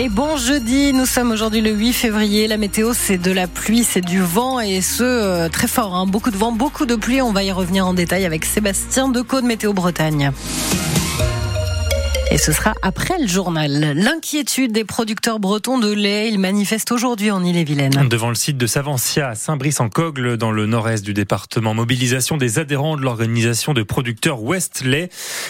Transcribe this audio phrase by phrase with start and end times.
[0.00, 2.46] Et bon jeudi, nous sommes aujourd'hui le 8 février.
[2.46, 5.96] La météo, c'est de la pluie, c'est du vent et ce, euh, très fort.
[5.96, 6.06] Hein.
[6.06, 7.20] Beaucoup de vent, beaucoup de pluie.
[7.20, 10.30] On va y revenir en détail avec Sébastien Decaux de Météo Bretagne.
[12.30, 13.94] Et ce sera après le journal.
[13.94, 18.06] L'inquiétude des producteurs bretons de lait, ils manifestent aujourd'hui en Ille-et-Vilaine.
[18.08, 21.72] Devant le site de Savancia à Saint-Brice-en-Cogle, dans le nord-est du département.
[21.72, 25.08] Mobilisation des adhérents de l'organisation de producteurs West Lait,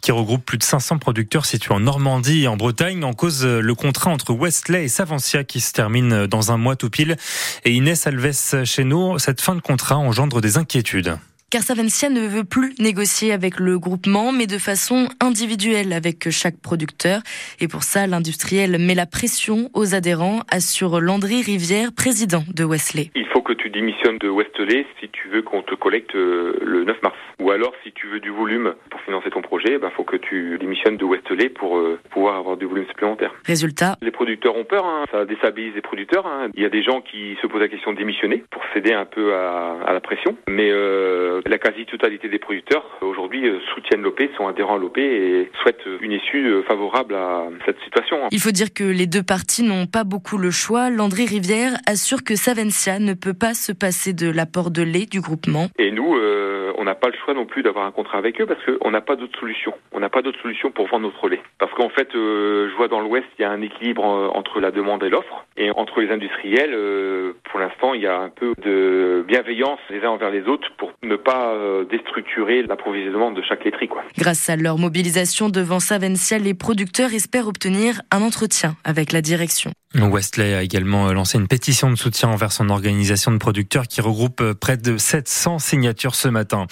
[0.00, 3.02] qui regroupe plus de 500 producteurs situés en Normandie et en Bretagne.
[3.02, 6.90] En cause, le contrat entre Westley et Savancia qui se termine dans un mois tout
[6.90, 7.16] pile.
[7.64, 11.18] Et Inès Alves chez nous, cette fin de contrat engendre des inquiétudes
[11.50, 16.56] car Savencia ne veut plus négocier avec le groupement, mais de façon individuelle avec chaque
[16.56, 17.22] producteur.
[17.58, 23.10] Et pour ça, l'industriel met la pression aux adhérents, assure Landry Rivière, président de Wesley.
[23.50, 27.16] Que tu démissionnes de Westley si tu veux qu'on te collecte euh, le 9 mars.
[27.40, 30.16] Ou alors, si tu veux du volume pour financer ton projet, il ben, faut que
[30.16, 33.32] tu démissionnes de Westley pour euh, pouvoir avoir du volume supplémentaire.
[33.44, 35.04] Résultat Les producteurs ont peur, hein.
[35.10, 36.26] ça déstabilise les producteurs.
[36.26, 36.48] Hein.
[36.54, 39.04] Il y a des gens qui se posent la question de démissionner pour céder un
[39.04, 40.36] peu à, à la pression.
[40.48, 45.50] Mais euh, la quasi-totalité des producteurs aujourd'hui euh, soutiennent l'OP, sont adhérents à l'OP et
[45.60, 48.28] souhaitent une issue favorable à cette situation.
[48.30, 50.88] Il faut dire que les deux parties n'ont pas beaucoup le choix.
[50.88, 55.20] Landry Rivière assure que Savencia ne peut pas se passer de l'apport de lait du
[55.20, 55.68] groupement.
[55.78, 58.46] Et nous, euh, on n'a pas le choix non plus d'avoir un contrat avec eux
[58.46, 59.72] parce qu'on n'a pas d'autre solution.
[59.92, 61.40] On n'a pas d'autre solution pour vendre notre lait.
[61.58, 64.60] Parce qu'en fait, euh, je vois dans l'Ouest, il y a un équilibre euh, entre
[64.60, 65.46] la demande et l'offre.
[65.56, 70.02] Et entre les industriels, euh, pour l'instant, il y a un peu de bienveillance les
[70.04, 73.88] uns envers les autres pour ne pas euh, déstructurer l'approvisionnement de chaque laiterie.
[73.88, 74.02] Quoi.
[74.18, 79.70] Grâce à leur mobilisation devant Savencia, les producteurs espèrent obtenir un entretien avec la direction.
[79.96, 84.52] Westley a également lancé une pétition de soutien envers son organisation de producteurs qui regroupe
[84.52, 86.68] près de 700 signatures ce matin.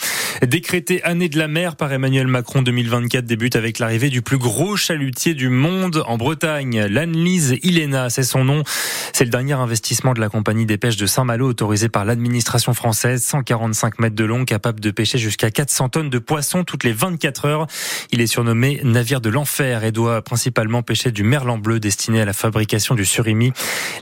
[0.46, 4.76] Décrété année de la mer par Emmanuel Macron 2024 débute avec l'arrivée du plus gros
[4.76, 8.62] chalutier du monde en Bretagne, l'Anne-Lise Ilena, c'est son nom.
[9.12, 13.24] C'est le dernier investissement de la compagnie des pêches de Saint-Malo autorisé par l'administration française,
[13.24, 17.46] 145 mètres de long, capable de pêcher jusqu'à 400 tonnes de poissons toutes les 24
[17.46, 17.66] heures.
[18.12, 22.24] Il est surnommé navire de l'enfer et doit principalement pêcher du merlan bleu destiné à
[22.24, 23.52] la fabrication du surimi.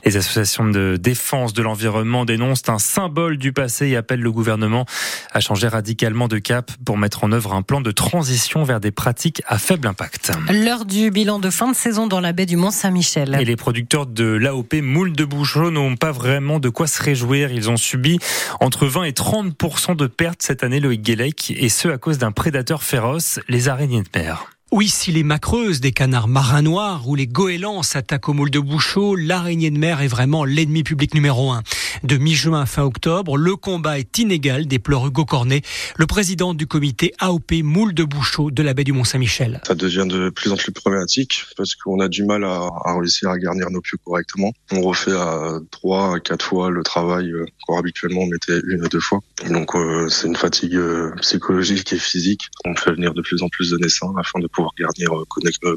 [0.05, 4.85] Les associations de défense de l'environnement dénoncent un symbole du passé et appellent le gouvernement
[5.31, 8.91] à changer radicalement de cap pour mettre en œuvre un plan de transition vers des
[8.91, 10.31] pratiques à faible impact.
[10.49, 13.37] L'heure du bilan de fin de saison dans la baie du Mont-Saint-Michel.
[13.39, 17.51] Et les producteurs de l'AOP Moule de Bouchot n'ont pas vraiment de quoi se réjouir.
[17.51, 18.19] Ils ont subi
[18.59, 22.31] entre 20 et 30 de pertes cette année, Loïc Guélec, et ce à cause d'un
[22.31, 24.56] prédateur féroce, les araignées de mer.
[24.73, 28.59] Oui, si les macreuses, des canards marins noirs ou les goélands s'attaquent au moule de
[28.59, 31.63] Bouchot, l'araignée de mer est vraiment l'ennemi public numéro un.
[32.03, 35.61] De mi-juin à fin octobre, le combat est inégal, déplore Hugo Cornet,
[35.97, 39.61] le président du comité AOP moule de Bouchot de la baie du Mont-Saint-Michel.
[39.65, 43.29] Ça devient de plus en plus problématique parce qu'on a du mal à, à, réussir
[43.29, 44.51] à garnir nos pieux correctement.
[44.71, 47.31] On refait à trois, à quatre fois le travail
[47.67, 49.19] qu'habituellement habituellement on mettait une ou deux fois.
[49.49, 52.47] Donc euh, c'est une fatigue euh, psychologique et physique.
[52.65, 55.09] On fait venir de plus en plus de naissants afin de pouvoir garnir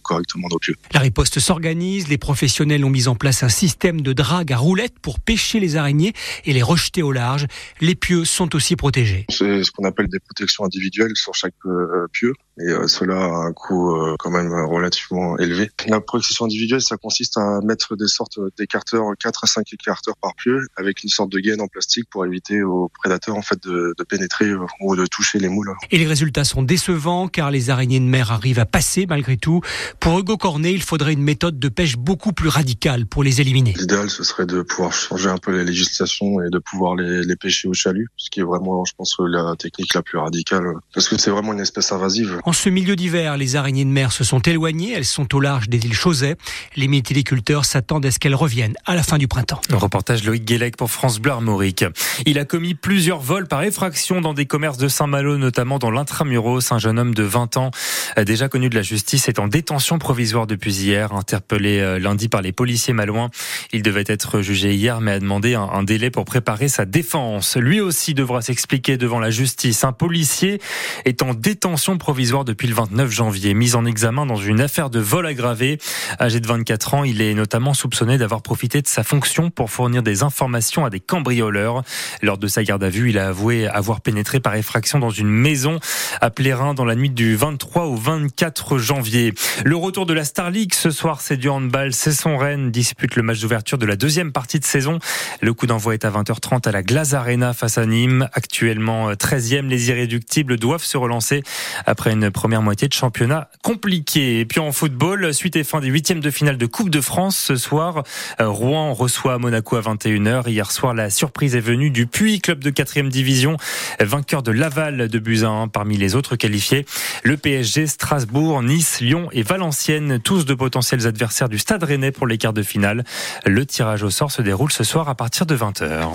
[0.03, 0.75] correctement nos pieux.
[0.92, 4.98] La riposte s'organise, les professionnels ont mis en place un système de drague à roulettes
[5.00, 6.00] pour pêcher les araignées
[6.44, 7.47] et les rejeter au large.
[7.81, 9.27] Les pieux sont aussi protégés.
[9.28, 13.47] C'est ce qu'on appelle des protections individuelles sur chaque euh, pieu et euh, cela a
[13.47, 15.71] un coût euh, quand même relativement élevé.
[15.87, 20.34] La protection individuelle, ça consiste à mettre des sortes d'écarteurs, 4 à 5 écarteurs par
[20.34, 23.94] pieu, avec une sorte de gaine en plastique pour éviter aux prédateurs en fait de,
[23.97, 25.72] de pénétrer ou de toucher les moules.
[25.91, 29.60] Et les résultats sont décevants car les araignées de mer arrivent à passer malgré tout.
[29.98, 33.75] Pour Hugo Cornet, il faudrait une méthode de pêche beaucoup plus radicale pour les éliminer.
[33.78, 37.37] L'idéal, ce serait de pouvoir changer un peu les législations et de pouvoir les, les
[37.37, 41.09] pêcher au chalut, ce qui est vraiment, je pense, la technique la plus radicale, parce
[41.09, 42.41] que c'est vraiment une espèce invasive.
[42.50, 44.93] En ce milieu d'hiver, les araignées de mer se sont éloignées.
[44.93, 46.34] Elles sont au large des îles Chausey.
[46.75, 49.61] Les métilliculteurs s'attendent à ce qu'elles reviennent à la fin du printemps.
[49.71, 51.84] Reportage Loïc Guélec pour France Bleu Armorique.
[52.27, 56.72] Il a commis plusieurs vols par effraction dans des commerces de Saint-Malo, notamment dans l'intramuros.
[56.72, 57.71] Un jeune homme de 20 ans,
[58.16, 62.50] déjà connu de la justice, est en détention provisoire depuis hier, interpellé lundi par les
[62.50, 63.31] policiers malouins.
[63.72, 67.57] Il devait être jugé hier, mais a demandé un délai pour préparer sa défense.
[67.57, 69.84] Lui aussi devra s'expliquer devant la justice.
[69.84, 70.60] Un policier
[71.04, 75.01] est en détention provisoire depuis le 29 janvier, mis en examen dans une affaire de
[75.01, 75.78] vol aggravé.
[76.21, 80.03] Âgé de 24 ans, il est notamment soupçonné d'avoir profité de sa fonction pour fournir
[80.03, 81.83] des informations à des cambrioleurs.
[82.22, 85.28] Lors de sa garde à vue, il a avoué avoir pénétré par effraction dans une
[85.28, 85.78] maison
[86.21, 89.34] à Plérin dans la nuit du 23 au 24 janvier.
[89.65, 91.93] Le retour de la Star League ce soir, c'est du handball.
[91.93, 94.98] C'est son Rennes dispute le match d'ouverture de la deuxième partie de saison.
[95.41, 98.28] Le coup d'envoi est à 20h30 à la Glace Arena face à Nîmes.
[98.33, 101.43] Actuellement 13e, les irréductibles doivent se relancer
[101.86, 104.41] après une première moitié de championnat compliquée.
[104.41, 107.37] Et puis en football, suite et fin des huitièmes de finale de Coupe de France
[107.37, 108.03] ce soir,
[108.41, 110.49] euh, Rouen reçoit Monaco à 21h.
[110.49, 113.57] Hier soir, la surprise est venue du Puy, club de quatrième division,
[114.01, 116.84] vainqueur de Laval de Buzyn parmi les autres qualifiés.
[117.22, 122.27] Le PSG, Strasbourg, Nice, Lyon et Valenciennes, tous de potentiels adversaires du Stade Rennais pour
[122.27, 123.05] les quarts de finale.
[123.47, 126.09] Le tirage au sort se déroule ce soir à partir de 20h.